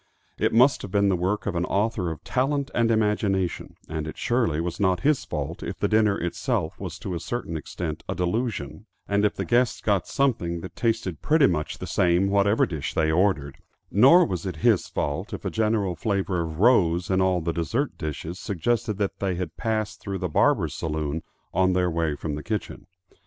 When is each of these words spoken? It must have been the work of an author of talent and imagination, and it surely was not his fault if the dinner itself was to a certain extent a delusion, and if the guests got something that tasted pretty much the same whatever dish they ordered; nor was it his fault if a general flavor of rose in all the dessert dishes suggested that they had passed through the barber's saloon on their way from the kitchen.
It 0.39 0.51
must 0.51 0.81
have 0.81 0.89
been 0.89 1.09
the 1.09 1.15
work 1.15 1.45
of 1.45 1.53
an 1.53 1.65
author 1.65 2.09
of 2.09 2.23
talent 2.23 2.71
and 2.73 2.89
imagination, 2.89 3.75
and 3.87 4.07
it 4.07 4.17
surely 4.17 4.59
was 4.59 4.79
not 4.79 5.01
his 5.01 5.23
fault 5.25 5.61
if 5.61 5.77
the 5.77 5.87
dinner 5.87 6.17
itself 6.19 6.79
was 6.79 6.97
to 6.97 7.13
a 7.13 7.19
certain 7.19 7.55
extent 7.55 8.01
a 8.09 8.15
delusion, 8.15 8.87
and 9.07 9.23
if 9.23 9.35
the 9.35 9.45
guests 9.45 9.79
got 9.79 10.07
something 10.07 10.61
that 10.61 10.75
tasted 10.75 11.21
pretty 11.21 11.45
much 11.45 11.77
the 11.77 11.85
same 11.85 12.29
whatever 12.29 12.65
dish 12.65 12.95
they 12.95 13.11
ordered; 13.11 13.59
nor 13.91 14.25
was 14.25 14.43
it 14.43 14.55
his 14.65 14.87
fault 14.87 15.33
if 15.33 15.45
a 15.45 15.51
general 15.51 15.95
flavor 15.95 16.41
of 16.41 16.57
rose 16.57 17.11
in 17.11 17.21
all 17.21 17.39
the 17.39 17.53
dessert 17.53 17.95
dishes 17.99 18.39
suggested 18.39 18.97
that 18.97 19.19
they 19.19 19.35
had 19.35 19.55
passed 19.55 20.01
through 20.01 20.17
the 20.17 20.27
barber's 20.27 20.73
saloon 20.73 21.21
on 21.53 21.73
their 21.73 21.91
way 21.91 22.15
from 22.15 22.33
the 22.33 22.41
kitchen. 22.41 22.87